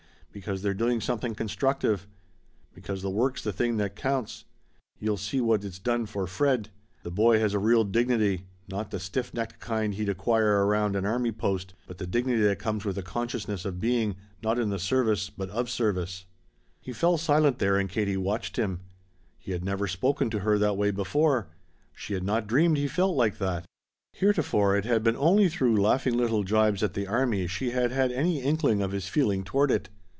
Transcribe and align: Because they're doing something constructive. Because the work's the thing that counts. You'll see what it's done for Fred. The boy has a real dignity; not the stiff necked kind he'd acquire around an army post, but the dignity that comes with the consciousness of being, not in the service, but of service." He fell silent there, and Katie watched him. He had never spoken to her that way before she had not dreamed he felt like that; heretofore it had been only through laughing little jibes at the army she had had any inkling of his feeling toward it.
Because 0.33 0.61
they're 0.61 0.73
doing 0.73 1.01
something 1.01 1.35
constructive. 1.35 2.07
Because 2.73 3.01
the 3.01 3.09
work's 3.09 3.43
the 3.43 3.51
thing 3.51 3.75
that 3.75 3.97
counts. 3.97 4.45
You'll 4.97 5.17
see 5.17 5.41
what 5.41 5.65
it's 5.65 5.77
done 5.77 6.05
for 6.05 6.25
Fred. 6.25 6.69
The 7.03 7.11
boy 7.11 7.39
has 7.41 7.53
a 7.53 7.59
real 7.59 7.83
dignity; 7.83 8.45
not 8.69 8.91
the 8.91 8.99
stiff 9.01 9.33
necked 9.33 9.59
kind 9.59 9.93
he'd 9.95 10.07
acquire 10.07 10.65
around 10.65 10.95
an 10.95 11.05
army 11.05 11.33
post, 11.33 11.73
but 11.85 11.97
the 11.97 12.07
dignity 12.07 12.43
that 12.43 12.59
comes 12.59 12.85
with 12.85 12.95
the 12.95 13.01
consciousness 13.03 13.65
of 13.65 13.81
being, 13.81 14.15
not 14.41 14.57
in 14.57 14.69
the 14.69 14.79
service, 14.79 15.29
but 15.29 15.49
of 15.49 15.69
service." 15.69 16.23
He 16.79 16.93
fell 16.93 17.17
silent 17.17 17.59
there, 17.59 17.77
and 17.77 17.89
Katie 17.89 18.15
watched 18.15 18.55
him. 18.55 18.79
He 19.37 19.51
had 19.51 19.65
never 19.65 19.85
spoken 19.85 20.29
to 20.29 20.39
her 20.39 20.57
that 20.57 20.77
way 20.77 20.91
before 20.91 21.49
she 21.93 22.13
had 22.13 22.23
not 22.23 22.47
dreamed 22.47 22.77
he 22.77 22.87
felt 22.87 23.17
like 23.17 23.37
that; 23.39 23.65
heretofore 24.13 24.77
it 24.77 24.85
had 24.85 25.03
been 25.03 25.17
only 25.17 25.49
through 25.49 25.75
laughing 25.81 26.15
little 26.15 26.45
jibes 26.45 26.81
at 26.83 26.93
the 26.93 27.05
army 27.05 27.47
she 27.47 27.71
had 27.71 27.91
had 27.91 28.13
any 28.13 28.41
inkling 28.41 28.81
of 28.81 28.93
his 28.93 29.09
feeling 29.09 29.43
toward 29.43 29.69
it. 29.69 29.89